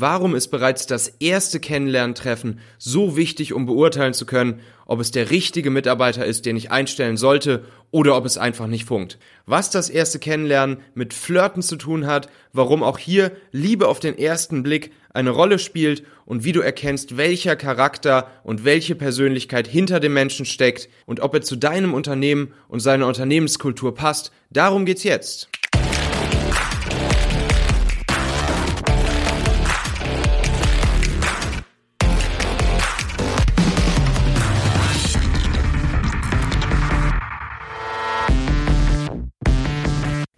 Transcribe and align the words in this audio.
Warum 0.00 0.34
ist 0.34 0.48
bereits 0.48 0.86
das 0.86 1.08
erste 1.20 1.60
Kennenlerntreffen 1.60 2.60
so 2.78 3.18
wichtig, 3.18 3.52
um 3.52 3.66
beurteilen 3.66 4.14
zu 4.14 4.24
können, 4.24 4.60
ob 4.86 4.98
es 4.98 5.10
der 5.10 5.28
richtige 5.28 5.68
Mitarbeiter 5.68 6.24
ist, 6.24 6.46
den 6.46 6.56
ich 6.56 6.70
einstellen 6.70 7.18
sollte, 7.18 7.66
oder 7.90 8.16
ob 8.16 8.24
es 8.24 8.38
einfach 8.38 8.66
nicht 8.66 8.86
funkt? 8.86 9.18
Was 9.44 9.68
das 9.68 9.90
erste 9.90 10.18
Kennenlernen 10.18 10.78
mit 10.94 11.12
Flirten 11.12 11.60
zu 11.60 11.76
tun 11.76 12.06
hat, 12.06 12.30
warum 12.54 12.82
auch 12.82 12.96
hier 12.96 13.32
Liebe 13.52 13.88
auf 13.88 14.00
den 14.00 14.16
ersten 14.16 14.62
Blick 14.62 14.90
eine 15.12 15.30
Rolle 15.30 15.58
spielt 15.58 16.02
und 16.24 16.44
wie 16.44 16.52
du 16.52 16.60
erkennst, 16.60 17.18
welcher 17.18 17.54
Charakter 17.54 18.30
und 18.42 18.64
welche 18.64 18.94
Persönlichkeit 18.94 19.68
hinter 19.68 20.00
dem 20.00 20.14
Menschen 20.14 20.46
steckt 20.46 20.88
und 21.04 21.20
ob 21.20 21.34
er 21.34 21.42
zu 21.42 21.56
deinem 21.56 21.92
Unternehmen 21.92 22.54
und 22.68 22.80
seiner 22.80 23.06
Unternehmenskultur 23.06 23.94
passt, 23.94 24.32
darum 24.48 24.86
geht's 24.86 25.04
jetzt. 25.04 25.49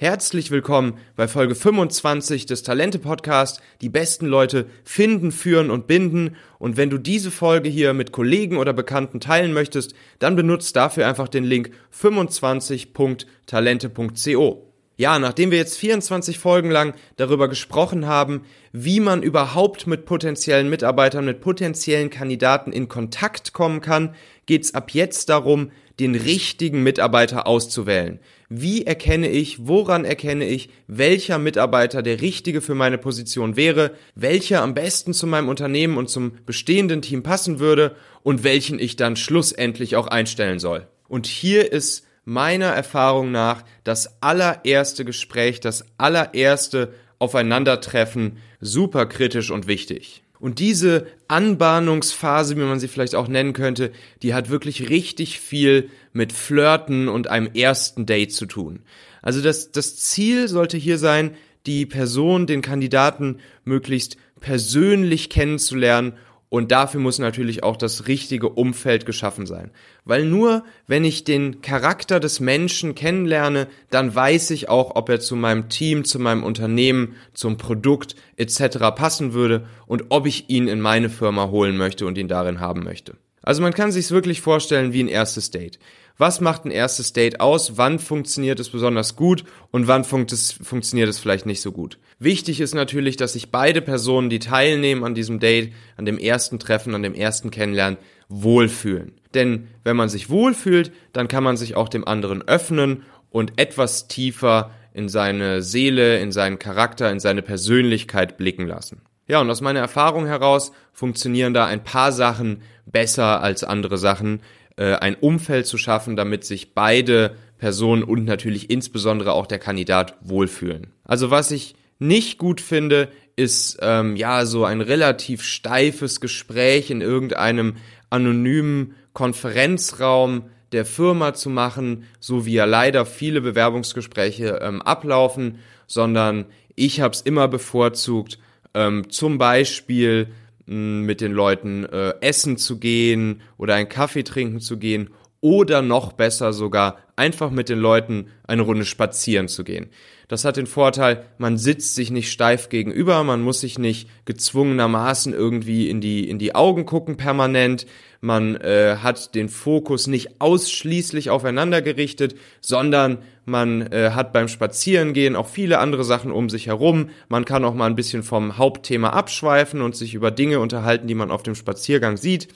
Herzlich 0.02 0.51
willkommen 0.51 0.98
bei 1.15 1.29
Folge 1.29 1.55
25 1.55 2.47
des 2.47 2.65
Talente 2.65 2.98
Podcast. 2.98 3.62
Die 3.83 3.88
besten 3.88 4.27
Leute 4.27 4.66
finden, 4.83 5.30
führen 5.30 5.70
und 5.70 5.87
binden. 5.87 6.34
Und 6.59 6.77
wenn 6.77 6.91
du 6.91 6.98
diese 6.98 7.30
Folge 7.30 7.69
hier 7.69 7.95
mit 7.95 8.10
Kollegen 8.10 8.57
oder 8.57 8.73
Bekannten 8.73 9.20
teilen 9.20 9.52
möchtest, 9.52 9.95
dann 10.19 10.34
benutzt 10.34 10.74
dafür 10.74 11.07
einfach 11.07 11.29
den 11.29 11.45
Link 11.45 11.70
25.talente.co. 11.96 14.73
Ja, 14.96 15.20
nachdem 15.20 15.52
wir 15.52 15.59
jetzt 15.59 15.79
24 15.79 16.37
Folgen 16.37 16.73
lang 16.73 16.95
darüber 17.16 17.46
gesprochen 17.46 18.09
haben, 18.09 18.43
wie 18.73 18.98
man 18.98 19.23
überhaupt 19.23 19.87
mit 19.87 20.05
potenziellen 20.05 20.68
Mitarbeitern, 20.68 21.27
mit 21.27 21.40
potenziellen 21.40 22.10
Kandidaten 22.10 22.73
in 22.73 22.88
Kontakt 22.88 23.52
kommen 23.52 23.80
kann, 23.80 24.16
geht's 24.46 24.74
ab 24.74 24.90
jetzt 24.90 25.29
darum, 25.29 25.71
den 26.01 26.15
richtigen 26.15 26.82
Mitarbeiter 26.82 27.46
auszuwählen. 27.46 28.18
Wie 28.55 28.85
erkenne 28.85 29.31
ich, 29.31 29.67
woran 29.67 30.05
erkenne 30.05 30.47
ich, 30.47 30.69
welcher 30.87 31.39
Mitarbeiter 31.39 32.03
der 32.03 32.21
richtige 32.21 32.61
für 32.61 32.75
meine 32.75 32.99
Position 32.99 33.57
wäre, 33.57 33.93
welcher 34.15 34.61
am 34.61 34.75
besten 34.75 35.15
zu 35.15 35.27
meinem 35.27 35.49
Unternehmen 35.49 35.97
und 35.97 36.11
zum 36.11 36.33
bestehenden 36.45 37.01
Team 37.01 37.23
passen 37.23 37.61
würde 37.61 37.97
und 38.23 38.45
welchen 38.45 38.79
ich 38.79 38.97
dann 38.97 39.17
schlussendlich 39.17 39.97
auch 39.97 40.07
einstellen 40.07 40.59
soll. 40.59 40.87
Und 41.09 41.27
hier 41.27 41.73
ist 41.73 42.07
meiner 42.27 42.67
Erfahrung 42.67 43.30
nach 43.30 43.65
das 43.85 44.23
allererste 44.23 45.07
Gespräch, 45.07 45.61
das 45.61 45.87
allererste 45.97 46.93
Aufeinandertreffen 47.19 48.37
super 48.61 49.07
kritisch 49.07 49.51
und 49.51 49.67
wichtig. 49.67 50.25
Und 50.43 50.59
diese 50.59 51.07
Anbahnungsphase, 51.29 52.57
wie 52.57 52.62
man 52.62 52.80
sie 52.80 52.88
vielleicht 52.88 53.15
auch 53.15 53.29
nennen 53.29 53.52
könnte, 53.52 53.93
die 54.24 54.35
hat 54.35 54.51
wirklich 54.51 54.90
richtig 54.90 55.38
viel 55.38 55.88
mit 56.12 56.32
Flirten 56.32 57.07
und 57.07 57.29
einem 57.29 57.46
ersten 57.54 58.07
Date 58.07 58.32
zu 58.32 58.46
tun. 58.46 58.80
Also 59.23 59.40
das, 59.40 59.71
das 59.71 59.95
Ziel 59.95 60.49
sollte 60.49 60.76
hier 60.76 60.99
sein, 60.99 61.37
die 61.65 61.87
Person, 61.87 62.49
den 62.49 62.60
Kandidaten 62.60 63.38
möglichst 63.65 64.16
persönlich 64.41 65.31
kennenzulernen 65.31 66.15
und 66.53 66.71
dafür 66.71 67.00
muss 67.00 67.19
natürlich 67.19 67.62
auch 67.62 67.78
das 67.78 68.09
richtige 68.09 68.50
Umfeld 68.50 69.06
geschaffen 69.06 69.47
sein. 69.47 69.71
Weil 70.05 70.27
nur 70.27 70.65
wenn 70.87 71.03
ich 71.03 71.25
den 71.25 71.62
Charakter 71.62 72.21
des 72.21 72.41
Menschen 72.41 72.95
kennenlerne, 72.95 73.69
dann 73.89 74.15
weiß 74.15 74.50
ich 74.50 74.69
auch, 74.69 74.95
ob 74.95 75.09
er 75.09 75.19
zu 75.19 75.34
meinem 75.34 75.71
Team, 75.71 76.05
zu 76.05 76.19
meinem 76.19 76.45
Unternehmen, 76.45 77.17
zum 77.33 77.56
Produkt 77.56 78.17
etc. 78.37 78.77
passen 78.95 79.33
würde 79.33 79.67
und 79.87 80.05
ob 80.11 80.27
ich 80.27 80.50
ihn 80.50 80.69
in 80.69 80.83
meine 80.83 81.09
Firma 81.09 81.49
holen 81.49 81.78
möchte 81.78 82.05
und 82.05 82.19
ihn 82.19 82.28
darin 82.28 82.61
haben 82.61 82.84
möchte. 82.84 83.17
Also 83.43 83.62
man 83.62 83.75
kann 83.75 83.93
sich 83.93 84.10
wirklich 84.10 84.41
vorstellen 84.41 84.93
wie 84.93 85.03
ein 85.03 85.09
erstes 85.09 85.50
Date 85.50 85.78
was 86.19 86.41
macht 86.41 86.65
ein 86.65 86.71
erstes 86.71 87.12
Date 87.12 87.41
aus, 87.41 87.77
wann 87.77 87.99
funktioniert 87.99 88.61
es 88.61 88.71
besonders 88.71 89.17
gut 89.17 89.44
und 89.71 89.89
wann 89.89 90.05
funkt 90.05 90.33
es, 90.33 90.53
funktioniert 90.53 91.09
es 91.09 91.19
vielleicht 91.19 91.47
nicht 91.47 91.61
so 91.61 91.72
gut. 91.72 91.99
Wichtig 92.19 92.61
ist 92.61 92.75
natürlich, 92.75 93.17
dass 93.17 93.33
sich 93.33 93.50
beide 93.50 93.83
Personen, 93.83 94.31
die 94.31 94.39
teilnehmen 94.39 95.05
an 95.05 95.15
diesem 95.15 95.41
Date, 95.41 95.72
an 95.97 96.05
dem 96.05 96.19
ersten 96.19 96.59
Treffen, 96.59 96.94
an 96.94 97.03
dem 97.03 97.15
ersten 97.15 97.50
Kennenlernen, 97.50 97.99
wohlfühlen. 98.28 99.15
Denn 99.34 99.69
wenn 99.84 99.97
man 99.97 100.09
sich 100.09 100.31
wohlfühlt, 100.31 100.93
dann 101.12 101.28
kann 101.28 101.44
man 101.44 101.56
sich 101.56 101.75
auch 101.75 101.88
dem 101.88 102.06
anderen 102.06 102.43
öffnen 102.43 103.03
und 103.31 103.59
etwas 103.59 104.09
tiefer 104.09 104.71
in 104.94 105.09
seine 105.09 105.62
Seele, 105.62 106.19
in 106.21 106.33
seinen 106.33 106.59
Charakter, 106.59 107.11
in 107.11 107.19
seine 107.19 107.43
Persönlichkeit 107.43 108.37
blicken 108.37 108.67
lassen. 108.67 109.00
Ja, 109.27 109.41
und 109.41 109.50
aus 109.50 109.60
meiner 109.60 109.81
Erfahrung 109.81 110.27
heraus 110.27 110.72
funktionieren 110.93 111.55
da 111.55 111.66
ein 111.66 111.84
paar 111.84 112.12
Sachen 112.12 112.62
besser 112.87 113.41
als 113.41 113.65
andere 113.65 113.99
Sachen, 113.99 114.41
äh, 114.77 114.94
ein 114.94 115.15
Umfeld 115.15 115.66
zu 115.66 115.78
schaffen, 115.78 116.16
damit 116.16 116.44
sich 116.44 116.75
beide 116.75 117.37
Personen 117.59 118.03
und 118.03 118.25
natürlich 118.25 118.71
insbesondere 118.71 119.32
auch 119.32 119.47
der 119.47 119.59
Kandidat 119.59 120.16
wohlfühlen. 120.21 120.88
Also 121.05 121.31
was 121.31 121.50
ich 121.50 121.77
nicht 121.99 122.38
gut 122.38 122.61
finde, 122.61 123.09
ist 123.37 123.78
ähm, 123.81 124.16
ja 124.16 124.44
so 124.44 124.65
ein 124.65 124.81
relativ 124.81 125.43
steifes 125.43 126.21
Gespräch 126.21 126.91
in 126.91 127.00
irgendeinem 127.00 127.77
anonymen 128.11 128.94
Konferenzraum 129.12 130.50
der 130.72 130.84
Firma 130.84 131.34
zu 131.34 131.50
machen, 131.50 132.05
so 132.19 132.47
wie 132.47 132.55
ja 132.55 132.65
leider 132.65 133.06
viele 133.06 133.41
Bewerbungsgespräche 133.41 134.59
ähm, 134.62 134.82
ablaufen, 134.82 135.59
sondern 135.87 136.47
ich 136.75 137.00
habe 137.00 137.15
es 137.15 137.21
immer 137.21 137.47
bevorzugt, 137.49 138.38
ähm, 138.75 139.10
zum 139.10 139.38
Beispiel 139.38 140.28
mit 140.65 141.21
den 141.21 141.33
Leuten 141.33 141.84
äh, 141.84 142.15
essen 142.21 142.56
zu 142.56 142.78
gehen 142.78 143.43
oder 143.59 143.75
einen 143.75 143.88
Kaffee 143.88 144.22
trinken 144.22 144.60
zu 144.60 144.78
gehen 144.78 145.10
oder 145.43 145.83
noch 145.83 146.13
besser 146.13 146.55
sogar 146.55 146.97
einfach 147.17 147.51
mit 147.51 147.69
den 147.69 147.79
Leuten 147.79 148.29
eine 148.45 148.63
Runde 148.63 148.87
spazieren 148.87 149.49
zu 149.49 149.65
gehen. 149.65 149.91
Das 150.29 150.47
hat 150.47 150.57
den 150.57 150.67
Vorteil, 150.67 151.27
man 151.37 151.59
sitzt 151.59 151.95
sich 151.95 152.11
nicht 152.11 152.33
steif 152.33 152.71
gegenüber, 152.71 153.23
man 153.23 153.43
muss 153.43 153.61
sich 153.61 153.79
nicht 153.79 154.09
gezwungenermaßen 154.25 155.35
irgendwie 155.35 155.91
in 155.91 156.01
die, 156.01 156.27
in 156.27 156.39
die 156.39 156.55
Augen 156.55 156.87
gucken 156.87 157.19
permanent, 157.19 157.87
man 158.25 158.55
äh, 158.57 158.99
hat 159.03 159.35
den 159.35 159.49
Fokus 159.49 160.07
nicht 160.07 160.41
ausschließlich 160.41 161.29
aufeinander 161.29 161.83
gerichtet, 161.83 162.37
sondern 162.61 163.19
man 163.45 163.83
äh, 163.93 164.13
hat 164.15 164.33
beim 164.33 164.47
Spazierengehen 164.47 165.35
auch 165.35 165.49
viele 165.49 165.81
andere 165.81 166.05
Sachen 166.05 166.31
um 166.31 166.49
sich 166.49 166.69
herum. 166.69 167.11
Man 167.29 167.45
kann 167.45 167.65
auch 167.65 167.75
mal 167.75 167.87
ein 167.87 167.97
bisschen 167.97 168.23
vom 168.23 168.59
Hauptthema 168.59 169.11
abschweifen 169.11 169.83
und 169.83 169.97
sich 169.97 170.15
über 170.15 170.31
Dinge 170.31 170.61
unterhalten, 170.61 171.09
die 171.09 171.17
man 171.17 171.33
auf 171.33 171.43
dem 171.43 171.57
Spaziergang 171.57 172.17
sieht. 172.17 172.47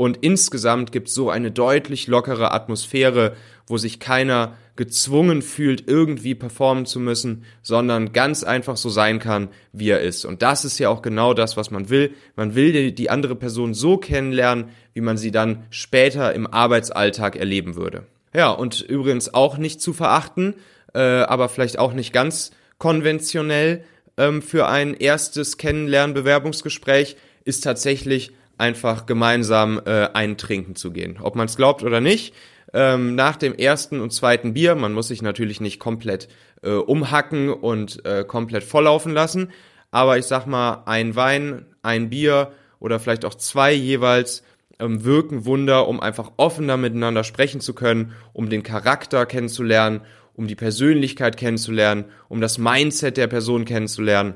Und 0.00 0.16
insgesamt 0.22 0.92
gibt 0.92 1.08
es 1.08 1.14
so 1.14 1.28
eine 1.28 1.50
deutlich 1.50 2.06
lockere 2.06 2.54
Atmosphäre, 2.54 3.36
wo 3.66 3.76
sich 3.76 4.00
keiner 4.00 4.56
gezwungen 4.74 5.42
fühlt, 5.42 5.88
irgendwie 5.88 6.34
performen 6.34 6.86
zu 6.86 7.00
müssen, 7.00 7.44
sondern 7.60 8.14
ganz 8.14 8.42
einfach 8.42 8.78
so 8.78 8.88
sein 8.88 9.18
kann, 9.18 9.48
wie 9.74 9.90
er 9.90 10.00
ist. 10.00 10.24
Und 10.24 10.40
das 10.40 10.64
ist 10.64 10.78
ja 10.78 10.88
auch 10.88 11.02
genau 11.02 11.34
das, 11.34 11.58
was 11.58 11.70
man 11.70 11.90
will. 11.90 12.14
Man 12.34 12.54
will 12.54 12.92
die, 12.92 13.10
andere 13.10 13.36
Person 13.36 13.74
so 13.74 13.98
kennenlernen, 13.98 14.70
wie 14.94 15.02
man 15.02 15.18
sie 15.18 15.32
dann 15.32 15.66
später 15.68 16.32
im 16.32 16.46
Arbeitsalltag 16.46 17.36
erleben 17.36 17.76
würde. 17.76 18.06
Ja, 18.32 18.52
und 18.52 18.80
übrigens 18.80 19.34
auch 19.34 19.58
nicht 19.58 19.82
zu 19.82 19.92
verachten, 19.92 20.54
äh, 20.94 20.98
aber 21.00 21.50
vielleicht 21.50 21.78
auch 21.78 21.92
nicht 21.92 22.14
ganz 22.14 22.52
konventionell 22.78 23.84
ähm, 24.16 24.40
für 24.40 24.66
ein 24.66 24.94
erstes 24.94 25.58
Kennenlernen-Bewerbungsgespräch 25.58 27.18
ist 27.44 27.64
tatsächlich 27.64 28.32
einfach 28.60 29.06
gemeinsam 29.06 29.80
äh, 29.84 30.08
einen 30.12 30.36
trinken 30.36 30.76
zu 30.76 30.92
gehen. 30.92 31.18
Ob 31.20 31.34
man 31.34 31.46
es 31.46 31.56
glaubt 31.56 31.82
oder 31.82 32.00
nicht, 32.00 32.34
ähm, 32.72 33.14
nach 33.16 33.36
dem 33.36 33.54
ersten 33.54 34.00
und 34.00 34.12
zweiten 34.12 34.54
Bier, 34.54 34.74
man 34.76 34.92
muss 34.92 35.08
sich 35.08 35.22
natürlich 35.22 35.60
nicht 35.60 35.80
komplett 35.80 36.28
äh, 36.62 36.70
umhacken 36.70 37.48
und 37.48 38.04
äh, 38.04 38.24
komplett 38.24 38.62
volllaufen 38.62 39.12
lassen, 39.12 39.50
aber 39.90 40.18
ich 40.18 40.26
sag 40.26 40.46
mal, 40.46 40.84
ein 40.86 41.16
Wein, 41.16 41.66
ein 41.82 42.10
Bier 42.10 42.52
oder 42.78 43.00
vielleicht 43.00 43.24
auch 43.24 43.34
zwei 43.34 43.72
jeweils 43.72 44.44
ähm, 44.78 45.04
wirken 45.04 45.44
Wunder, 45.46 45.88
um 45.88 46.00
einfach 46.00 46.32
offener 46.36 46.76
miteinander 46.76 47.24
sprechen 47.24 47.60
zu 47.60 47.74
können, 47.74 48.12
um 48.32 48.50
den 48.50 48.62
Charakter 48.62 49.26
kennenzulernen, 49.26 50.02
um 50.34 50.46
die 50.46 50.54
Persönlichkeit 50.54 51.36
kennenzulernen, 51.36 52.04
um 52.28 52.40
das 52.40 52.58
Mindset 52.58 53.16
der 53.16 53.26
Person 53.26 53.64
kennenzulernen 53.64 54.34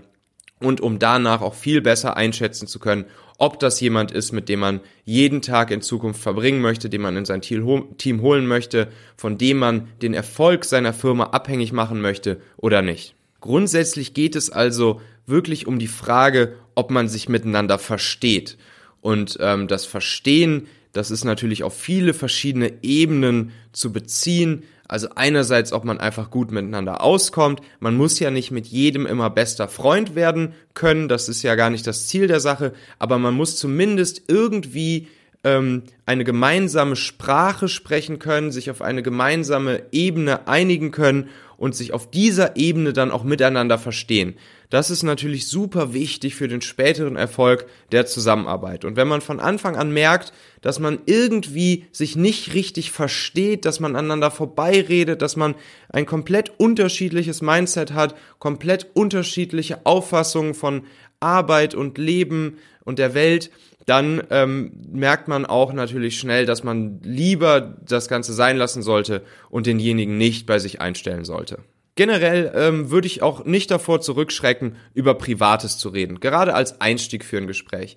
und 0.60 0.80
um 0.80 0.98
danach 0.98 1.40
auch 1.40 1.54
viel 1.54 1.80
besser 1.80 2.16
einschätzen 2.16 2.66
zu 2.66 2.78
können, 2.78 3.06
ob 3.38 3.58
das 3.58 3.80
jemand 3.80 4.12
ist, 4.12 4.32
mit 4.32 4.48
dem 4.48 4.60
man 4.60 4.80
jeden 5.04 5.42
Tag 5.42 5.70
in 5.70 5.82
Zukunft 5.82 6.20
verbringen 6.20 6.60
möchte, 6.60 6.88
den 6.88 7.00
man 7.00 7.16
in 7.16 7.24
sein 7.24 7.40
Team 7.42 8.20
holen 8.22 8.46
möchte, 8.46 8.88
von 9.16 9.38
dem 9.38 9.58
man 9.58 9.88
den 10.02 10.14
Erfolg 10.14 10.64
seiner 10.64 10.92
Firma 10.92 11.24
abhängig 11.24 11.72
machen 11.72 12.00
möchte 12.00 12.40
oder 12.56 12.82
nicht. 12.82 13.14
Grundsätzlich 13.40 14.14
geht 14.14 14.36
es 14.36 14.50
also 14.50 15.00
wirklich 15.26 15.66
um 15.66 15.78
die 15.78 15.88
Frage, 15.88 16.54
ob 16.74 16.90
man 16.90 17.08
sich 17.08 17.28
miteinander 17.28 17.78
versteht. 17.78 18.56
Und 19.00 19.36
ähm, 19.40 19.68
das 19.68 19.84
Verstehen, 19.84 20.66
Das 20.94 21.10
ist 21.10 21.24
natürlich 21.24 21.64
auf 21.64 21.76
viele 21.76 22.14
verschiedene 22.14 22.72
Ebenen 22.82 23.50
zu 23.72 23.92
beziehen. 23.92 24.62
Also 24.86 25.08
einerseits, 25.14 25.72
ob 25.72 25.84
man 25.84 25.98
einfach 25.98 26.30
gut 26.30 26.50
miteinander 26.50 27.02
auskommt. 27.02 27.60
Man 27.80 27.96
muss 27.96 28.18
ja 28.20 28.30
nicht 28.30 28.50
mit 28.50 28.66
jedem 28.66 29.06
immer 29.06 29.30
bester 29.30 29.68
Freund 29.68 30.14
werden 30.14 30.54
können. 30.74 31.08
Das 31.08 31.28
ist 31.28 31.42
ja 31.42 31.54
gar 31.54 31.70
nicht 31.70 31.86
das 31.86 32.06
Ziel 32.06 32.26
der 32.26 32.40
Sache. 32.40 32.74
Aber 32.98 33.18
man 33.18 33.34
muss 33.34 33.56
zumindest 33.56 34.24
irgendwie 34.28 35.08
ähm, 35.42 35.84
eine 36.06 36.24
gemeinsame 36.24 36.96
Sprache 36.96 37.68
sprechen 37.68 38.18
können, 38.18 38.50
sich 38.50 38.70
auf 38.70 38.82
eine 38.82 39.02
gemeinsame 39.02 39.84
Ebene 39.90 40.48
einigen 40.48 40.90
können 40.90 41.28
und 41.56 41.74
sich 41.74 41.92
auf 41.92 42.10
dieser 42.10 42.56
Ebene 42.56 42.92
dann 42.92 43.10
auch 43.10 43.24
miteinander 43.24 43.78
verstehen. 43.78 44.34
Das 44.74 44.90
ist 44.90 45.04
natürlich 45.04 45.46
super 45.46 45.94
wichtig 45.94 46.34
für 46.34 46.48
den 46.48 46.60
späteren 46.60 47.14
Erfolg 47.14 47.66
der 47.92 48.06
Zusammenarbeit. 48.06 48.84
Und 48.84 48.96
wenn 48.96 49.06
man 49.06 49.20
von 49.20 49.38
Anfang 49.38 49.76
an 49.76 49.92
merkt, 49.92 50.32
dass 50.62 50.80
man 50.80 50.98
irgendwie 51.06 51.84
sich 51.92 52.16
nicht 52.16 52.54
richtig 52.54 52.90
versteht, 52.90 53.66
dass 53.66 53.78
man 53.78 53.94
aneinander 53.94 54.32
vorbeiredet, 54.32 55.22
dass 55.22 55.36
man 55.36 55.54
ein 55.90 56.06
komplett 56.06 56.58
unterschiedliches 56.58 57.40
Mindset 57.40 57.92
hat, 57.92 58.16
komplett 58.40 58.88
unterschiedliche 58.94 59.86
Auffassungen 59.86 60.54
von 60.54 60.82
Arbeit 61.20 61.76
und 61.76 61.96
Leben 61.96 62.58
und 62.82 62.98
der 62.98 63.14
Welt, 63.14 63.52
dann 63.86 64.24
ähm, 64.30 64.72
merkt 64.90 65.28
man 65.28 65.46
auch 65.46 65.72
natürlich 65.72 66.18
schnell, 66.18 66.46
dass 66.46 66.64
man 66.64 66.98
lieber 67.04 67.76
das 67.86 68.08
Ganze 68.08 68.32
sein 68.32 68.56
lassen 68.56 68.82
sollte 68.82 69.22
und 69.50 69.66
denjenigen 69.66 70.18
nicht 70.18 70.46
bei 70.46 70.58
sich 70.58 70.80
einstellen 70.80 71.24
sollte. 71.24 71.60
Generell 71.96 72.52
ähm, 72.56 72.90
würde 72.90 73.06
ich 73.06 73.22
auch 73.22 73.44
nicht 73.44 73.70
davor 73.70 74.00
zurückschrecken, 74.00 74.76
über 74.94 75.14
Privates 75.14 75.78
zu 75.78 75.90
reden, 75.90 76.18
gerade 76.18 76.54
als 76.54 76.80
Einstieg 76.80 77.24
für 77.24 77.36
ein 77.38 77.46
Gespräch. 77.46 77.96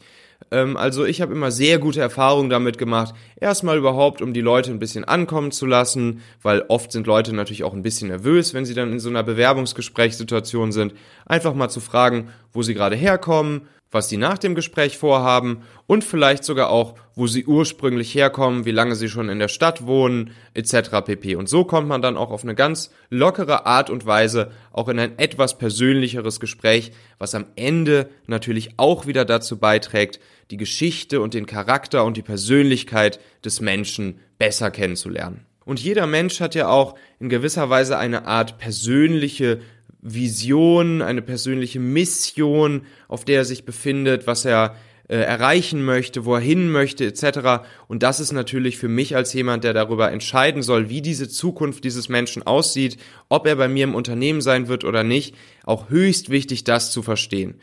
Ähm, 0.51 0.77
also 0.77 1.03
ich 1.03 1.19
habe 1.19 1.33
immer 1.33 1.49
sehr 1.49 1.79
gute 1.79 1.99
Erfahrungen 1.99 2.49
damit 2.49 2.77
gemacht, 2.77 3.15
erstmal 3.39 3.77
überhaupt, 3.77 4.21
um 4.21 4.33
die 4.33 4.41
Leute 4.41 4.69
ein 4.69 4.77
bisschen 4.77 5.03
ankommen 5.03 5.51
zu 5.51 5.65
lassen, 5.65 6.21
weil 6.44 6.63
oft 6.67 6.91
sind 6.91 7.07
Leute 7.07 7.33
natürlich 7.33 7.63
auch 7.63 7.73
ein 7.73 7.81
bisschen 7.81 8.09
nervös, 8.09 8.53
wenn 8.53 8.65
sie 8.65 8.75
dann 8.75 8.91
in 8.91 8.99
so 8.99 9.09
einer 9.09 9.23
Bewerbungsgesprächssituation 9.23 10.71
sind, 10.71 10.93
einfach 11.25 11.55
mal 11.55 11.69
zu 11.69 11.79
fragen, 11.79 12.29
wo 12.53 12.61
sie 12.61 12.75
gerade 12.75 12.95
herkommen, 12.95 13.67
was 13.92 14.10
sie 14.10 14.18
nach 14.18 14.38
dem 14.38 14.56
Gespräch 14.56 14.98
vorhaben 14.98 15.63
und 15.86 16.04
vielleicht 16.04 16.44
sogar 16.44 16.69
auch, 16.69 16.95
wo 17.16 17.28
sie 17.28 17.45
ursprünglich 17.45 18.13
herkommen, 18.13 18.66
wie 18.66 18.72
lange 18.72 18.95
sie 18.95 19.10
schon 19.10 19.30
in 19.30 19.39
der 19.39 19.48
Stadt 19.48 19.86
wohnen, 19.86 20.31
etc. 20.54 21.01
pp. 21.06 21.36
Und 21.36 21.48
so 21.50 21.63
kommt 21.63 21.88
man 21.88 22.01
dann 22.01 22.18
auch 22.18 22.31
auf 22.31 22.44
eine 22.44 22.56
ganz 22.56 22.92
lockere 23.10 23.66
Art 23.66 23.89
und 23.89 24.06
Weise 24.06 24.51
auch 24.72 24.89
in 24.89 25.00
ein 25.00 25.18
etwas 25.18 25.57
persönlicheres 25.57 26.39
Gespräch, 26.39 26.92
was 27.18 27.36
am 27.36 27.45
Ende 27.56 28.10
natürlich 28.28 28.72
auch 28.78 29.07
wieder 29.07 29.25
dazu 29.25 29.57
beiträgt, 29.57 30.19
die 30.51 30.57
Geschichte 30.57 31.22
und 31.22 31.34
den 31.34 31.45
Charakter 31.45 32.06
und 32.06 32.18
die 32.18 32.22
Persönlichkeit 32.22 33.19
des 33.44 33.62
Menschen 33.62 34.19
besser 34.38 34.72
kennenzulernen. 34.72 35.45
Und 35.68 35.81
jeder 35.81 36.07
Mensch 36.07 36.39
hat 36.39 36.56
ja 36.56 36.69
auch 36.69 36.95
in 37.19 37.28
gewisser 37.28 37.69
Weise 37.69 37.98
eine 37.98 38.25
Art 38.25 38.57
persönliche 38.57 39.60
Vision, 40.01 41.01
eine 41.01 41.21
persönliche 41.21 41.79
Mission, 41.79 42.83
auf 43.07 43.25
der 43.25 43.38
er 43.39 43.45
sich 43.45 43.65
befindet, 43.65 44.27
was 44.27 44.45
er 44.45 44.75
äh, 45.09 45.17
erreichen 45.17 45.83
möchte, 45.83 46.25
wo 46.25 46.35
er 46.35 46.41
hin 46.41 46.69
möchte, 46.69 47.05
etc. 47.05 47.65
Und 47.88 48.03
das 48.03 48.19
ist 48.19 48.33
natürlich 48.33 48.77
für 48.77 48.89
mich 48.89 49.15
als 49.15 49.31
jemand, 49.33 49.63
der 49.63 49.73
darüber 49.73 50.11
entscheiden 50.11 50.63
soll, 50.63 50.89
wie 50.89 51.01
diese 51.01 51.29
Zukunft 51.29 51.83
dieses 51.83 52.09
Menschen 52.09 52.44
aussieht, 52.44 52.97
ob 53.29 53.47
er 53.47 53.55
bei 53.55 53.69
mir 53.69 53.85
im 53.85 53.95
Unternehmen 53.95 54.41
sein 54.41 54.67
wird 54.67 54.83
oder 54.83 55.03
nicht, 55.03 55.33
auch 55.63 55.89
höchst 55.89 56.29
wichtig, 56.29 56.65
das 56.65 56.91
zu 56.91 57.03
verstehen. 57.03 57.55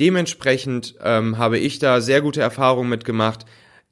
Dementsprechend 0.00 0.96
ähm, 1.02 1.38
habe 1.38 1.58
ich 1.58 1.78
da 1.78 2.00
sehr 2.00 2.20
gute 2.20 2.40
Erfahrungen 2.40 2.90
mitgemacht, 2.90 3.44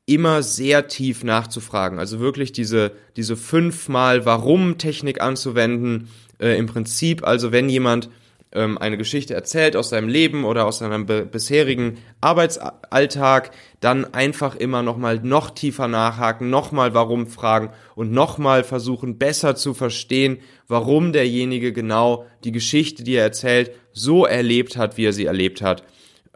immer 0.06 0.42
sehr 0.42 0.86
tief 0.86 1.24
nachzufragen. 1.24 1.98
Also 1.98 2.20
wirklich 2.20 2.52
diese, 2.52 2.92
diese 3.16 3.36
fünfmal 3.36 4.24
Warum-Technik 4.24 5.20
anzuwenden, 5.20 6.08
äh, 6.38 6.56
im 6.56 6.66
Prinzip, 6.66 7.26
also 7.26 7.52
wenn 7.52 7.68
jemand 7.68 8.08
ähm, 8.52 8.78
eine 8.78 8.96
Geschichte 8.96 9.34
erzählt 9.34 9.76
aus 9.76 9.90
seinem 9.90 10.08
Leben 10.08 10.44
oder 10.44 10.66
aus 10.66 10.78
seinem 10.78 11.06
bisherigen 11.06 11.98
Arbeitsalltag, 12.20 13.50
dann 13.80 14.14
einfach 14.14 14.56
immer 14.56 14.82
nochmal 14.82 15.20
noch 15.22 15.50
tiefer 15.50 15.88
nachhaken, 15.88 16.48
nochmal 16.50 16.94
warum 16.94 17.26
fragen 17.26 17.70
und 17.94 18.12
nochmal 18.12 18.64
versuchen 18.64 19.18
besser 19.18 19.56
zu 19.56 19.74
verstehen, 19.74 20.38
warum 20.68 21.12
derjenige 21.12 21.72
genau 21.72 22.26
die 22.44 22.52
Geschichte, 22.52 23.04
die 23.04 23.14
er 23.14 23.24
erzählt, 23.24 23.72
so 23.92 24.24
erlebt 24.26 24.76
hat, 24.76 24.96
wie 24.96 25.06
er 25.06 25.12
sie 25.12 25.26
erlebt 25.26 25.62
hat 25.62 25.82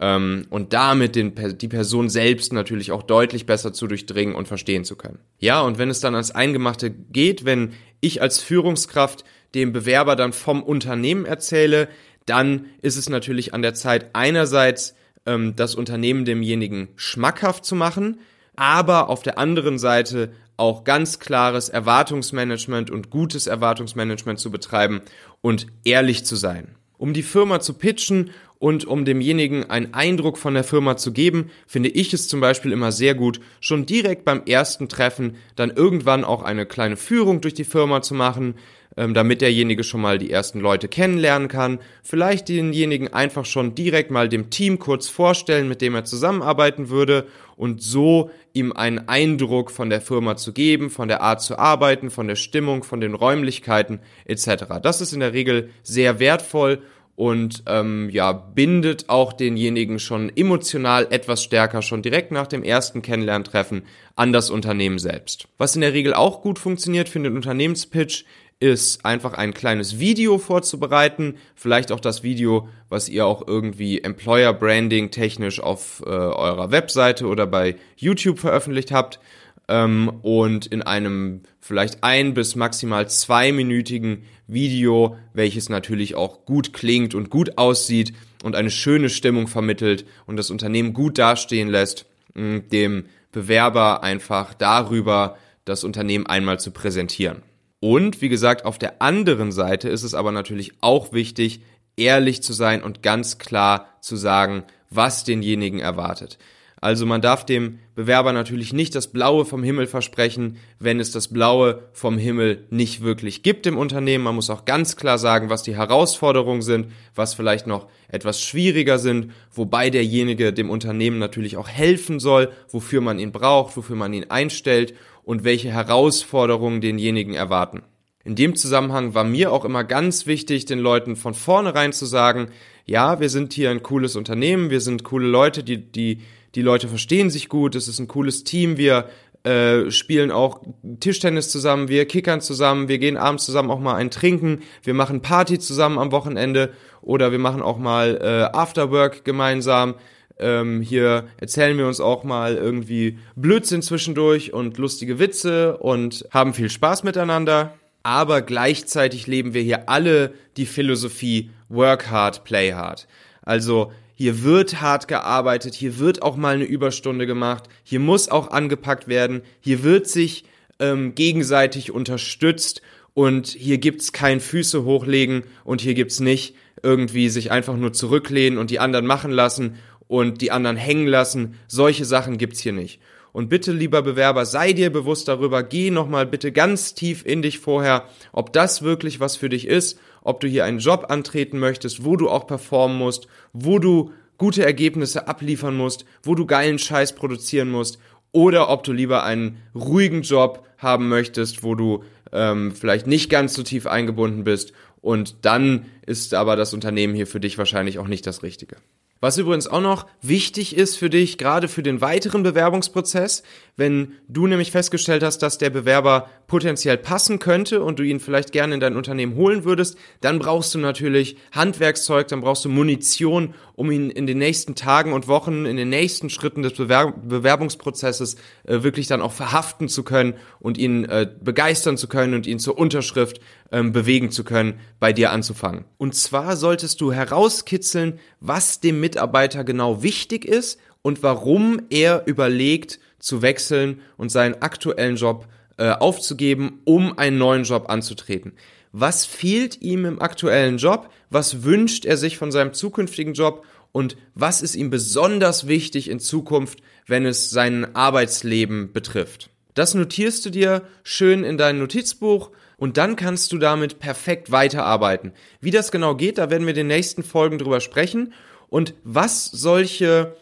ähm, 0.00 0.46
und 0.50 0.72
damit 0.72 1.14
den, 1.14 1.34
die 1.58 1.68
Person 1.68 2.08
selbst 2.08 2.52
natürlich 2.52 2.90
auch 2.90 3.02
deutlich 3.02 3.46
besser 3.46 3.72
zu 3.72 3.86
durchdringen 3.86 4.34
und 4.34 4.48
verstehen 4.48 4.84
zu 4.84 4.96
können. 4.96 5.18
Ja, 5.38 5.60
und 5.60 5.78
wenn 5.78 5.90
es 5.90 6.00
dann 6.00 6.14
ans 6.14 6.30
Eingemachte 6.30 6.90
geht, 6.90 7.44
wenn 7.44 7.74
ich 8.00 8.22
als 8.22 8.40
Führungskraft 8.40 9.24
dem 9.54 9.72
Bewerber 9.72 10.16
dann 10.16 10.32
vom 10.32 10.62
Unternehmen 10.62 11.26
erzähle, 11.26 11.88
dann 12.24 12.66
ist 12.82 12.96
es 12.96 13.08
natürlich 13.08 13.52
an 13.52 13.62
der 13.62 13.74
Zeit, 13.74 14.10
einerseits 14.14 14.94
ähm, 15.26 15.54
das 15.56 15.74
Unternehmen 15.74 16.24
demjenigen 16.24 16.88
schmackhaft 16.96 17.64
zu 17.64 17.74
machen, 17.74 18.20
aber 18.56 19.08
auf 19.08 19.22
der 19.22 19.38
anderen 19.38 19.78
Seite 19.78 20.32
auch 20.56 20.84
ganz 20.84 21.18
klares 21.18 21.68
Erwartungsmanagement 21.68 22.90
und 22.90 23.10
gutes 23.10 23.46
Erwartungsmanagement 23.46 24.38
zu 24.38 24.50
betreiben 24.50 25.00
und 25.40 25.66
ehrlich 25.84 26.24
zu 26.24 26.36
sein. 26.36 26.76
Um 26.98 27.14
die 27.14 27.22
Firma 27.22 27.60
zu 27.60 27.74
pitchen 27.74 28.30
und 28.60 28.84
um 28.84 29.06
demjenigen 29.06 29.70
einen 29.70 29.94
Eindruck 29.94 30.36
von 30.36 30.52
der 30.52 30.64
Firma 30.64 30.98
zu 30.98 31.12
geben, 31.12 31.50
finde 31.66 31.88
ich 31.88 32.12
es 32.12 32.28
zum 32.28 32.40
Beispiel 32.40 32.72
immer 32.72 32.92
sehr 32.92 33.14
gut, 33.14 33.40
schon 33.58 33.86
direkt 33.86 34.26
beim 34.26 34.42
ersten 34.44 34.88
Treffen 34.88 35.36
dann 35.56 35.70
irgendwann 35.70 36.24
auch 36.24 36.42
eine 36.42 36.66
kleine 36.66 36.98
Führung 36.98 37.40
durch 37.40 37.54
die 37.54 37.64
Firma 37.64 38.02
zu 38.02 38.14
machen, 38.14 38.54
ähm, 38.98 39.14
damit 39.14 39.40
derjenige 39.40 39.82
schon 39.82 40.02
mal 40.02 40.18
die 40.18 40.30
ersten 40.30 40.60
Leute 40.60 40.88
kennenlernen 40.88 41.48
kann. 41.48 41.78
Vielleicht 42.02 42.50
denjenigen 42.50 43.10
einfach 43.14 43.46
schon 43.46 43.74
direkt 43.74 44.10
mal 44.10 44.28
dem 44.28 44.50
Team 44.50 44.78
kurz 44.78 45.08
vorstellen, 45.08 45.66
mit 45.66 45.80
dem 45.80 45.94
er 45.94 46.04
zusammenarbeiten 46.04 46.90
würde 46.90 47.28
und 47.56 47.82
so 47.82 48.30
ihm 48.52 48.72
einen 48.72 49.08
Eindruck 49.08 49.70
von 49.70 49.88
der 49.88 50.02
Firma 50.02 50.36
zu 50.36 50.52
geben, 50.52 50.90
von 50.90 51.08
der 51.08 51.22
Art 51.22 51.40
zu 51.40 51.58
arbeiten, 51.58 52.10
von 52.10 52.28
der 52.28 52.36
Stimmung, 52.36 52.82
von 52.82 53.00
den 53.00 53.14
Räumlichkeiten 53.14 54.00
etc. 54.26 54.64
Das 54.82 55.00
ist 55.00 55.14
in 55.14 55.20
der 55.20 55.32
Regel 55.32 55.70
sehr 55.82 56.20
wertvoll 56.20 56.82
und 57.20 57.64
ähm, 57.66 58.08
ja 58.10 58.32
bindet 58.32 59.10
auch 59.10 59.34
denjenigen 59.34 59.98
schon 59.98 60.34
emotional 60.34 61.06
etwas 61.10 61.44
stärker 61.44 61.82
schon 61.82 62.00
direkt 62.00 62.32
nach 62.32 62.46
dem 62.46 62.62
ersten 62.62 63.02
Kennenlerntreffen 63.02 63.82
an 64.16 64.32
das 64.32 64.48
Unternehmen 64.48 64.98
selbst. 64.98 65.46
Was 65.58 65.74
in 65.74 65.82
der 65.82 65.92
Regel 65.92 66.14
auch 66.14 66.40
gut 66.40 66.58
funktioniert 66.58 67.10
für 67.10 67.20
den 67.20 67.36
Unternehmenspitch 67.36 68.24
ist 68.58 69.04
einfach 69.04 69.34
ein 69.34 69.52
kleines 69.52 69.98
Video 69.98 70.38
vorzubereiten, 70.38 71.34
vielleicht 71.54 71.92
auch 71.92 72.00
das 72.00 72.22
Video, 72.22 72.70
was 72.88 73.10
ihr 73.10 73.26
auch 73.26 73.46
irgendwie 73.46 74.00
Employer 74.00 74.54
Branding 74.54 75.10
technisch 75.10 75.60
auf 75.60 76.02
äh, 76.06 76.08
eurer 76.08 76.70
Webseite 76.70 77.26
oder 77.26 77.46
bei 77.46 77.76
YouTube 77.96 78.38
veröffentlicht 78.38 78.92
habt 78.92 79.20
ähm, 79.70 80.08
und 80.22 80.66
in 80.66 80.82
einem 80.82 81.42
vielleicht 81.60 82.04
ein 82.04 82.34
bis 82.34 82.56
maximal 82.56 83.08
zweiminütigen 83.08 84.24
Video, 84.46 85.16
welches 85.32 85.68
natürlich 85.68 86.16
auch 86.16 86.44
gut 86.44 86.72
klingt 86.72 87.14
und 87.14 87.30
gut 87.30 87.56
aussieht 87.56 88.12
und 88.42 88.56
eine 88.56 88.70
schöne 88.70 89.08
Stimmung 89.08 89.46
vermittelt 89.46 90.04
und 90.26 90.36
das 90.36 90.50
Unternehmen 90.50 90.92
gut 90.92 91.18
dastehen 91.18 91.68
lässt, 91.68 92.06
dem 92.34 93.04
Bewerber 93.32 94.02
einfach 94.02 94.54
darüber 94.54 95.36
das 95.64 95.84
Unternehmen 95.84 96.26
einmal 96.26 96.58
zu 96.58 96.72
präsentieren. 96.72 97.42
Und 97.80 98.20
wie 98.20 98.28
gesagt, 98.28 98.64
auf 98.64 98.78
der 98.78 99.00
anderen 99.00 99.52
Seite 99.52 99.88
ist 99.88 100.02
es 100.02 100.14
aber 100.14 100.32
natürlich 100.32 100.72
auch 100.80 101.12
wichtig, 101.12 101.62
ehrlich 101.96 102.42
zu 102.42 102.52
sein 102.52 102.82
und 102.82 103.02
ganz 103.02 103.38
klar 103.38 103.88
zu 104.00 104.16
sagen, 104.16 104.64
was 104.90 105.24
denjenigen 105.24 105.78
erwartet. 105.78 106.38
Also 106.82 107.04
man 107.04 107.20
darf 107.20 107.44
dem 107.44 107.78
Bewerber 107.94 108.32
natürlich 108.32 108.72
nicht 108.72 108.94
das 108.94 109.08
Blaue 109.08 109.44
vom 109.44 109.62
Himmel 109.62 109.86
versprechen, 109.86 110.56
wenn 110.78 110.98
es 110.98 111.10
das 111.10 111.28
Blaue 111.28 111.82
vom 111.92 112.16
Himmel 112.16 112.64
nicht 112.70 113.02
wirklich 113.02 113.42
gibt 113.42 113.66
im 113.66 113.76
Unternehmen. 113.76 114.24
Man 114.24 114.34
muss 114.34 114.48
auch 114.48 114.64
ganz 114.64 114.96
klar 114.96 115.18
sagen, 115.18 115.50
was 115.50 115.62
die 115.62 115.76
Herausforderungen 115.76 116.62
sind, 116.62 116.86
was 117.14 117.34
vielleicht 117.34 117.66
noch 117.66 117.88
etwas 118.08 118.42
schwieriger 118.42 118.98
sind, 118.98 119.32
wobei 119.52 119.90
derjenige 119.90 120.54
dem 120.54 120.70
Unternehmen 120.70 121.18
natürlich 121.18 121.58
auch 121.58 121.68
helfen 121.68 122.18
soll, 122.18 122.50
wofür 122.70 123.02
man 123.02 123.18
ihn 123.18 123.32
braucht, 123.32 123.76
wofür 123.76 123.96
man 123.96 124.14
ihn 124.14 124.30
einstellt 124.30 124.94
und 125.22 125.44
welche 125.44 125.70
Herausforderungen 125.70 126.80
denjenigen 126.80 127.34
erwarten. 127.34 127.82
In 128.24 128.36
dem 128.36 128.54
Zusammenhang 128.54 129.14
war 129.14 129.24
mir 129.24 129.52
auch 129.52 129.64
immer 129.64 129.84
ganz 129.84 130.26
wichtig, 130.26 130.64
den 130.64 130.78
Leuten 130.78 131.16
von 131.16 131.34
vornherein 131.34 131.92
zu 131.92 132.06
sagen, 132.06 132.48
ja, 132.84 133.20
wir 133.20 133.28
sind 133.28 133.52
hier 133.52 133.70
ein 133.70 133.82
cooles 133.82 134.16
Unternehmen, 134.16 134.70
wir 134.70 134.80
sind 134.80 135.04
coole 135.04 135.26
Leute, 135.26 135.62
die, 135.62 135.78
die, 135.78 136.20
die 136.54 136.62
Leute 136.62 136.88
verstehen 136.88 137.30
sich 137.30 137.48
gut, 137.48 137.74
es 137.74 137.88
ist 137.88 137.98
ein 137.98 138.08
cooles 138.08 138.44
Team, 138.44 138.76
wir 138.76 139.08
äh, 139.44 139.90
spielen 139.90 140.30
auch 140.30 140.60
Tischtennis 141.00 141.50
zusammen, 141.50 141.88
wir 141.88 142.06
kickern 142.06 142.40
zusammen, 142.40 142.88
wir 142.88 142.98
gehen 142.98 143.16
abends 143.16 143.44
zusammen 143.44 143.70
auch 143.70 143.80
mal 143.80 143.94
ein 143.94 144.10
Trinken, 144.10 144.60
wir 144.82 144.94
machen 144.94 145.22
Party 145.22 145.58
zusammen 145.58 145.98
am 145.98 146.12
Wochenende 146.12 146.72
oder 147.02 147.32
wir 147.32 147.38
machen 147.38 147.62
auch 147.62 147.78
mal 147.78 148.18
äh, 148.20 148.56
Afterwork 148.56 149.24
gemeinsam 149.24 149.94
ähm, 150.40 150.80
hier 150.80 151.28
erzählen 151.36 151.76
wir 151.76 151.86
uns 151.86 152.00
auch 152.00 152.24
mal 152.24 152.56
irgendwie 152.56 153.18
Blödsinn 153.36 153.82
zwischendurch 153.82 154.52
und 154.52 154.78
lustige 154.78 155.18
Witze 155.18 155.76
und 155.76 156.26
haben 156.30 156.54
viel 156.54 156.70
Spaß 156.70 157.04
miteinander. 157.04 157.74
Aber 158.02 158.40
gleichzeitig 158.40 159.26
leben 159.26 159.52
wir 159.52 159.60
hier 159.60 159.90
alle 159.90 160.32
die 160.56 160.64
Philosophie 160.64 161.50
Work 161.68 162.10
hard, 162.10 162.44
play 162.44 162.72
hard. 162.72 163.06
Also 163.42 163.92
hier 164.20 164.42
wird 164.42 164.82
hart 164.82 165.08
gearbeitet, 165.08 165.72
hier 165.72 165.98
wird 165.98 166.20
auch 166.20 166.36
mal 166.36 166.54
eine 166.54 166.64
Überstunde 166.64 167.26
gemacht, 167.26 167.70
hier 167.84 168.00
muss 168.00 168.28
auch 168.28 168.50
angepackt 168.50 169.08
werden, 169.08 169.40
hier 169.60 169.82
wird 169.82 170.08
sich 170.08 170.44
ähm, 170.78 171.14
gegenseitig 171.14 171.90
unterstützt 171.90 172.82
und 173.14 173.46
hier 173.46 173.78
gibt's 173.78 174.12
kein 174.12 174.40
Füße 174.40 174.84
hochlegen 174.84 175.44
und 175.64 175.80
hier 175.80 175.94
gibt's 175.94 176.20
nicht 176.20 176.54
irgendwie 176.82 177.30
sich 177.30 177.50
einfach 177.50 177.76
nur 177.78 177.94
zurücklehnen 177.94 178.58
und 178.58 178.68
die 178.68 178.78
anderen 178.78 179.06
machen 179.06 179.30
lassen 179.30 179.76
und 180.06 180.42
die 180.42 180.50
anderen 180.50 180.76
hängen 180.76 181.06
lassen. 181.06 181.54
Solche 181.66 182.04
Sachen 182.04 182.36
gibt's 182.36 182.60
hier 182.60 182.72
nicht. 182.72 183.00
Und 183.32 183.48
bitte, 183.48 183.72
lieber 183.72 184.02
Bewerber, 184.02 184.44
sei 184.44 184.74
dir 184.74 184.90
bewusst 184.90 185.28
darüber, 185.28 185.62
geh 185.62 185.90
nochmal 185.90 186.26
bitte 186.26 186.52
ganz 186.52 186.92
tief 186.92 187.24
in 187.24 187.40
dich 187.40 187.58
vorher, 187.58 188.04
ob 188.32 188.52
das 188.52 188.82
wirklich 188.82 189.18
was 189.18 189.36
für 189.36 189.48
dich 189.48 189.66
ist, 189.66 189.98
ob 190.22 190.40
du 190.40 190.48
hier 190.48 190.64
einen 190.64 190.78
Job 190.78 191.06
antreten 191.08 191.58
möchtest, 191.58 192.04
wo 192.04 192.16
du 192.16 192.28
auch 192.28 192.46
performen 192.46 192.98
musst, 192.98 193.26
wo 193.52 193.78
du 193.78 194.12
gute 194.38 194.64
Ergebnisse 194.64 195.28
abliefern 195.28 195.76
musst, 195.76 196.04
wo 196.22 196.34
du 196.34 196.46
geilen 196.46 196.78
Scheiß 196.78 197.14
produzieren 197.14 197.70
musst, 197.70 197.98
oder 198.32 198.68
ob 198.70 198.84
du 198.84 198.92
lieber 198.92 199.24
einen 199.24 199.58
ruhigen 199.74 200.22
Job 200.22 200.64
haben 200.78 201.08
möchtest, 201.08 201.62
wo 201.62 201.74
du 201.74 202.04
ähm, 202.32 202.72
vielleicht 202.72 203.06
nicht 203.06 203.28
ganz 203.28 203.54
so 203.54 203.62
tief 203.62 203.86
eingebunden 203.86 204.44
bist 204.44 204.72
und 205.00 205.44
dann 205.44 205.86
ist 206.06 206.34
aber 206.34 206.56
das 206.56 206.74
Unternehmen 206.74 207.14
hier 207.14 207.26
für 207.26 207.40
dich 207.40 207.58
wahrscheinlich 207.58 207.98
auch 207.98 208.06
nicht 208.06 208.26
das 208.26 208.42
Richtige. 208.42 208.76
Was 209.22 209.36
übrigens 209.36 209.66
auch 209.66 209.82
noch 209.82 210.06
wichtig 210.22 210.74
ist 210.74 210.96
für 210.96 211.10
dich, 211.10 211.36
gerade 211.36 211.68
für 211.68 211.82
den 211.82 212.00
weiteren 212.00 212.42
Bewerbungsprozess, 212.42 213.42
wenn 213.76 214.14
du 214.28 214.46
nämlich 214.46 214.70
festgestellt 214.70 215.22
hast, 215.22 215.38
dass 215.38 215.58
der 215.58 215.68
Bewerber 215.68 216.30
potenziell 216.46 216.96
passen 216.96 217.38
könnte 217.38 217.82
und 217.82 217.98
du 217.98 218.02
ihn 218.02 218.18
vielleicht 218.18 218.50
gerne 218.50 218.72
in 218.72 218.80
dein 218.80 218.96
Unternehmen 218.96 219.34
holen 219.34 219.64
würdest, 219.64 219.98
dann 220.22 220.38
brauchst 220.38 220.74
du 220.74 220.78
natürlich 220.78 221.36
Handwerkszeug, 221.52 222.28
dann 222.28 222.40
brauchst 222.40 222.64
du 222.64 222.70
Munition, 222.70 223.52
um 223.80 223.90
ihn 223.90 224.10
in 224.10 224.26
den 224.26 224.36
nächsten 224.36 224.74
Tagen 224.74 225.14
und 225.14 225.26
Wochen, 225.26 225.64
in 225.64 225.78
den 225.78 225.88
nächsten 225.88 226.28
Schritten 226.28 226.60
des 226.60 226.74
Bewer 226.74 227.12
Bewerbungsprozesses 227.12 228.36
äh, 228.64 228.82
wirklich 228.82 229.06
dann 229.06 229.22
auch 229.22 229.32
verhaften 229.32 229.88
zu 229.88 230.02
können 230.02 230.34
und 230.58 230.76
ihn 230.76 231.06
äh, 231.06 231.26
begeistern 231.40 231.96
zu 231.96 232.06
können 232.06 232.34
und 232.34 232.46
ihn 232.46 232.58
zur 232.58 232.76
Unterschrift 232.76 233.40
ähm, 233.72 233.92
bewegen 233.92 234.30
zu 234.30 234.44
können, 234.44 234.80
bei 234.98 235.14
dir 235.14 235.32
anzufangen. 235.32 235.86
Und 235.96 236.14
zwar 236.14 236.58
solltest 236.58 237.00
du 237.00 237.10
herauskitzeln, 237.10 238.18
was 238.38 238.80
dem 238.80 239.00
Mitarbeiter 239.00 239.64
genau 239.64 240.02
wichtig 240.02 240.44
ist 240.44 240.78
und 241.00 241.22
warum 241.22 241.80
er 241.88 242.26
überlegt 242.26 243.00
zu 243.18 243.40
wechseln 243.40 244.02
und 244.18 244.30
seinen 244.30 244.60
aktuellen 244.60 245.16
Job 245.16 245.46
äh, 245.80 245.92
aufzugeben, 245.92 246.82
um 246.84 247.16
einen 247.16 247.38
neuen 247.38 247.64
Job 247.64 247.86
anzutreten. 247.88 248.52
Was 248.92 249.24
fehlt 249.24 249.80
ihm 249.80 250.04
im 250.04 250.20
aktuellen 250.20 250.76
Job? 250.76 251.08
Was 251.30 251.62
wünscht 251.62 252.04
er 252.04 252.18
sich 252.18 252.36
von 252.36 252.52
seinem 252.52 252.74
zukünftigen 252.74 253.32
Job? 253.32 253.64
Und 253.90 254.18
was 254.34 254.60
ist 254.60 254.74
ihm 254.74 254.90
besonders 254.90 255.68
wichtig 255.68 256.10
in 256.10 256.20
Zukunft, 256.20 256.80
wenn 257.06 257.24
es 257.24 257.48
sein 257.48 257.96
Arbeitsleben 257.96 258.92
betrifft? 258.92 259.48
Das 259.72 259.94
notierst 259.94 260.44
du 260.44 260.50
dir 260.50 260.82
schön 261.02 261.44
in 261.44 261.56
dein 261.56 261.78
Notizbuch 261.78 262.50
und 262.76 262.98
dann 262.98 263.16
kannst 263.16 263.50
du 263.50 263.56
damit 263.56 264.00
perfekt 264.00 264.50
weiterarbeiten. 264.50 265.32
Wie 265.62 265.70
das 265.70 265.90
genau 265.90 266.14
geht, 266.14 266.36
da 266.36 266.50
werden 266.50 266.64
wir 266.66 266.74
in 266.74 266.76
den 266.76 266.88
nächsten 266.88 267.22
Folgen 267.22 267.56
drüber 267.56 267.80
sprechen 267.80 268.34
und 268.68 268.92
was 269.02 269.46
solche 269.46 270.36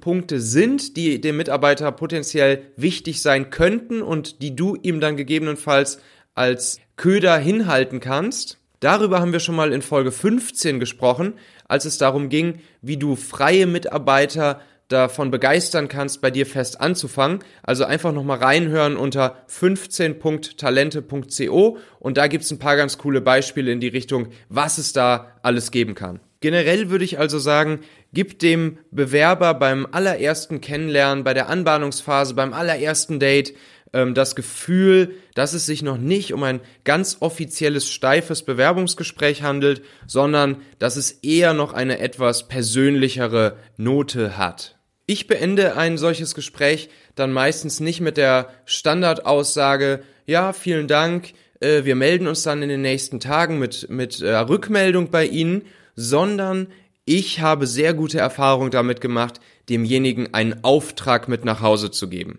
Punkte 0.00 0.40
sind, 0.40 0.96
die 0.96 1.20
dem 1.20 1.36
Mitarbeiter 1.36 1.92
potenziell 1.92 2.62
wichtig 2.76 3.20
sein 3.20 3.50
könnten 3.50 4.02
und 4.02 4.42
die 4.42 4.56
du 4.56 4.76
ihm 4.80 5.00
dann 5.00 5.16
gegebenenfalls 5.16 6.00
als 6.34 6.80
Köder 6.96 7.36
hinhalten 7.36 8.00
kannst. 8.00 8.58
Darüber 8.80 9.20
haben 9.20 9.32
wir 9.32 9.40
schon 9.40 9.56
mal 9.56 9.72
in 9.72 9.82
Folge 9.82 10.12
15 10.12 10.80
gesprochen, 10.80 11.34
als 11.66 11.84
es 11.84 11.98
darum 11.98 12.28
ging, 12.28 12.60
wie 12.80 12.96
du 12.96 13.16
freie 13.16 13.66
Mitarbeiter 13.66 14.60
davon 14.88 15.30
begeistern 15.30 15.88
kannst, 15.88 16.22
bei 16.22 16.30
dir 16.30 16.46
fest 16.46 16.80
anzufangen. 16.80 17.40
Also 17.62 17.84
einfach 17.84 18.12
nochmal 18.12 18.38
reinhören 18.38 18.96
unter 18.96 19.44
15.talente.co 19.48 21.76
und 21.98 22.16
da 22.16 22.26
gibt's 22.26 22.50
ein 22.50 22.58
paar 22.58 22.76
ganz 22.76 22.96
coole 22.98 23.20
Beispiele 23.20 23.70
in 23.70 23.80
die 23.80 23.88
Richtung, 23.88 24.28
was 24.48 24.78
es 24.78 24.94
da 24.94 25.38
alles 25.42 25.70
geben 25.70 25.94
kann. 25.94 26.20
Generell 26.40 26.90
würde 26.90 27.04
ich 27.04 27.18
also 27.18 27.38
sagen, 27.38 27.80
gib 28.12 28.38
dem 28.38 28.78
Bewerber 28.90 29.54
beim 29.54 29.86
allerersten 29.90 30.60
Kennenlernen, 30.60 31.24
bei 31.24 31.34
der 31.34 31.48
Anbahnungsphase, 31.48 32.34
beim 32.34 32.52
allerersten 32.52 33.18
Date 33.18 33.54
ähm, 33.92 34.14
das 34.14 34.36
Gefühl, 34.36 35.14
dass 35.34 35.52
es 35.52 35.66
sich 35.66 35.82
noch 35.82 35.98
nicht 35.98 36.32
um 36.32 36.42
ein 36.42 36.60
ganz 36.84 37.18
offizielles, 37.20 37.90
steifes 37.90 38.42
Bewerbungsgespräch 38.42 39.42
handelt, 39.42 39.82
sondern 40.06 40.62
dass 40.78 40.96
es 40.96 41.10
eher 41.10 41.54
noch 41.54 41.72
eine 41.72 41.98
etwas 41.98 42.48
persönlichere 42.48 43.56
Note 43.76 44.36
hat. 44.36 44.78
Ich 45.06 45.26
beende 45.26 45.76
ein 45.76 45.96
solches 45.96 46.34
Gespräch 46.34 46.90
dann 47.14 47.32
meistens 47.32 47.80
nicht 47.80 48.00
mit 48.00 48.16
der 48.16 48.50
Standardaussage, 48.64 50.02
ja, 50.26 50.52
vielen 50.52 50.86
Dank, 50.86 51.32
äh, 51.60 51.84
wir 51.84 51.96
melden 51.96 52.26
uns 52.26 52.42
dann 52.42 52.62
in 52.62 52.68
den 52.68 52.82
nächsten 52.82 53.20
Tagen 53.20 53.58
mit, 53.58 53.88
mit 53.88 54.20
äh, 54.20 54.36
Rückmeldung 54.36 55.10
bei 55.10 55.24
Ihnen, 55.26 55.62
sondern 56.00 56.68
ich 57.04 57.40
habe 57.40 57.66
sehr 57.66 57.92
gute 57.92 58.20
Erfahrungen 58.20 58.70
damit 58.70 59.00
gemacht, 59.00 59.40
demjenigen 59.68 60.32
einen 60.32 60.62
Auftrag 60.62 61.26
mit 61.26 61.44
nach 61.44 61.60
Hause 61.60 61.90
zu 61.90 62.08
geben. 62.08 62.38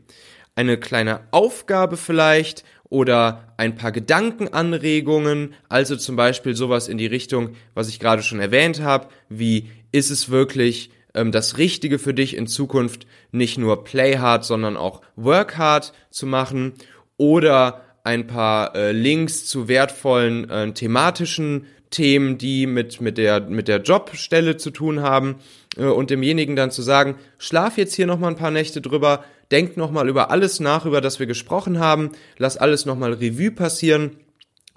Eine 0.56 0.78
kleine 0.78 1.28
Aufgabe 1.32 1.98
vielleicht 1.98 2.64
oder 2.88 3.54
ein 3.58 3.76
paar 3.76 3.92
Gedankenanregungen, 3.92 5.56
also 5.68 5.98
zum 5.98 6.16
Beispiel 6.16 6.56
sowas 6.56 6.88
in 6.88 6.98
die 6.98 7.06
Richtung, 7.06 7.50
was 7.74 7.90
ich 7.90 8.00
gerade 8.00 8.24
schon 8.24 8.40
erwähnt 8.40 8.82
habe, 8.82 9.10
wie 9.28 9.70
ist 9.92 10.10
es 10.10 10.30
wirklich 10.30 10.92
ähm, 11.14 11.34
das 11.34 11.58
Richtige 11.58 12.00
für 12.00 12.14
dich 12.14 12.38
in 12.38 12.48
Zukunft 12.48 13.08
nicht 13.34 13.58
nur 13.58 13.84
Play 13.84 14.20
Hard, 14.20 14.46
sondern 14.46 14.78
auch 14.78 15.02
Work 15.18 15.58
Hard 15.58 15.92
zu 16.12 16.26
machen 16.26 16.76
oder 17.18 17.82
ein 18.06 18.26
paar 18.26 18.74
äh, 18.74 18.94
Links 18.94 19.46
zu 19.46 19.68
wertvollen 19.68 20.50
äh, 20.50 20.72
thematischen 20.72 21.66
Themen, 21.90 22.38
die 22.38 22.68
mit, 22.68 23.02
mit, 23.02 23.18
der, 23.18 23.42
mit 23.42 23.68
der 23.68 23.82
Jobstelle 23.82 24.58
zu 24.58 24.72
tun 24.72 25.02
haben 25.02 25.38
äh, 25.78 25.86
und 25.86 26.10
demjenigen 26.10 26.56
dann 26.56 26.72
zu 26.72 26.82
sagen, 26.82 27.16
schlaf 27.38 27.78
jetzt 27.78 27.96
hier 27.96 28.08
nochmal 28.08 28.32
ein 28.32 28.38
paar 28.38 28.52
Nächte 28.52 28.82
drüber, 28.82 29.24
denk 29.52 29.78
nochmal 29.78 30.08
über 30.08 30.30
alles 30.30 30.60
nach, 30.60 30.86
über 30.86 31.02
das 31.02 31.20
wir 31.20 31.26
gesprochen 31.26 31.80
haben, 31.80 32.12
lass 32.38 32.58
alles 32.58 32.86
nochmal 32.86 33.14
Revue 33.14 33.52
passieren, 33.52 34.18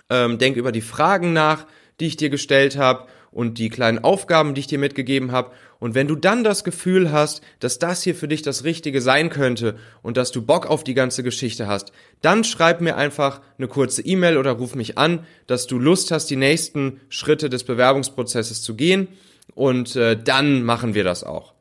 ähm, 0.08 0.38
denk 0.38 0.56
über 0.56 0.72
die 0.72 0.80
Fragen 0.80 1.32
nach, 1.32 1.66
die 2.00 2.06
ich 2.06 2.16
dir 2.16 2.30
gestellt 2.30 2.76
habe 2.76 3.06
und 3.30 3.58
die 3.58 3.68
kleinen 3.68 4.02
Aufgaben, 4.02 4.54
die 4.54 4.60
ich 4.60 4.66
dir 4.66 4.78
mitgegeben 4.78 5.32
habe. 5.32 5.52
Und 5.82 5.96
wenn 5.96 6.06
du 6.06 6.14
dann 6.14 6.44
das 6.44 6.62
Gefühl 6.62 7.10
hast, 7.10 7.42
dass 7.58 7.80
das 7.80 8.04
hier 8.04 8.14
für 8.14 8.28
dich 8.28 8.42
das 8.42 8.62
Richtige 8.62 9.00
sein 9.00 9.30
könnte 9.30 9.74
und 10.00 10.16
dass 10.16 10.30
du 10.30 10.40
Bock 10.40 10.64
auf 10.64 10.84
die 10.84 10.94
ganze 10.94 11.24
Geschichte 11.24 11.66
hast, 11.66 11.90
dann 12.20 12.44
schreib 12.44 12.80
mir 12.80 12.96
einfach 12.96 13.40
eine 13.58 13.66
kurze 13.66 14.00
E-Mail 14.00 14.38
oder 14.38 14.52
ruf 14.52 14.76
mich 14.76 14.96
an, 14.96 15.26
dass 15.48 15.66
du 15.66 15.80
Lust 15.80 16.12
hast, 16.12 16.30
die 16.30 16.36
nächsten 16.36 17.00
Schritte 17.08 17.50
des 17.50 17.64
Bewerbungsprozesses 17.64 18.62
zu 18.62 18.76
gehen. 18.76 19.08
Und 19.56 19.96
äh, 19.96 20.16
dann 20.16 20.62
machen 20.62 20.94
wir 20.94 21.02
das 21.02 21.24
auch. 21.24 21.52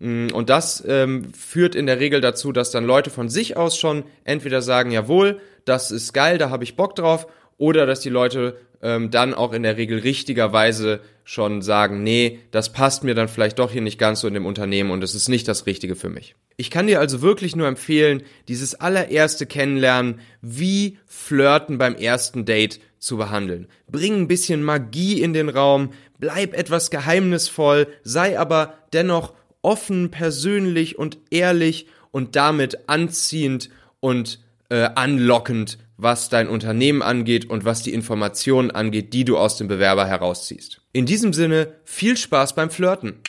Mm, 0.00 0.26
und 0.32 0.50
das 0.50 0.82
ähm, 0.84 1.32
führt 1.32 1.76
in 1.76 1.86
der 1.86 2.00
Regel 2.00 2.20
dazu, 2.20 2.50
dass 2.50 2.72
dann 2.72 2.84
Leute 2.84 3.10
von 3.10 3.28
sich 3.28 3.56
aus 3.56 3.78
schon 3.78 4.02
entweder 4.24 4.60
sagen, 4.60 4.90
jawohl, 4.90 5.40
das 5.64 5.92
ist 5.92 6.12
geil, 6.12 6.38
da 6.38 6.50
habe 6.50 6.64
ich 6.64 6.74
Bock 6.74 6.96
drauf, 6.96 7.28
oder 7.58 7.86
dass 7.86 8.00
die 8.00 8.10
Leute 8.10 8.56
ähm, 8.82 9.10
dann 9.10 9.34
auch 9.34 9.52
in 9.52 9.62
der 9.62 9.76
Regel 9.76 10.00
richtigerweise 10.00 11.00
schon 11.24 11.62
sagen, 11.62 12.02
nee, 12.02 12.40
das 12.50 12.72
passt 12.72 13.02
mir 13.02 13.14
dann 13.14 13.28
vielleicht 13.28 13.58
doch 13.58 13.72
hier 13.72 13.80
nicht 13.80 13.98
ganz 13.98 14.20
so 14.20 14.28
in 14.28 14.34
dem 14.34 14.46
Unternehmen 14.46 14.90
und 14.90 15.02
es 15.02 15.14
ist 15.14 15.28
nicht 15.28 15.48
das 15.48 15.66
Richtige 15.66 15.96
für 15.96 16.08
mich. 16.08 16.36
Ich 16.56 16.70
kann 16.70 16.86
dir 16.86 17.00
also 17.00 17.20
wirklich 17.20 17.56
nur 17.56 17.66
empfehlen, 17.66 18.22
dieses 18.48 18.74
allererste 18.76 19.46
Kennenlernen, 19.46 20.20
wie 20.40 20.98
Flirten 21.06 21.78
beim 21.78 21.96
ersten 21.96 22.44
Date 22.44 22.80
zu 22.98 23.16
behandeln. 23.16 23.66
Bring 23.90 24.14
ein 24.14 24.28
bisschen 24.28 24.62
Magie 24.62 25.20
in 25.20 25.32
den 25.32 25.48
Raum, 25.48 25.92
bleib 26.18 26.54
etwas 26.54 26.90
geheimnisvoll, 26.90 27.88
sei 28.04 28.38
aber 28.38 28.74
dennoch 28.92 29.34
offen, 29.62 30.10
persönlich 30.10 30.98
und 30.98 31.18
ehrlich 31.30 31.86
und 32.10 32.36
damit 32.36 32.88
anziehend 32.88 33.68
und 34.00 34.40
äh, 34.68 34.88
anlockend 34.94 35.78
was 35.96 36.28
dein 36.28 36.48
Unternehmen 36.48 37.02
angeht 37.02 37.48
und 37.48 37.64
was 37.64 37.82
die 37.82 37.92
Informationen 37.94 38.70
angeht, 38.70 39.12
die 39.12 39.24
du 39.24 39.38
aus 39.38 39.56
dem 39.56 39.68
Bewerber 39.68 40.06
herausziehst. 40.06 40.82
In 40.92 41.06
diesem 41.06 41.32
Sinne, 41.32 41.74
viel 41.84 42.16
Spaß 42.16 42.54
beim 42.54 42.70
Flirten. 42.70 43.20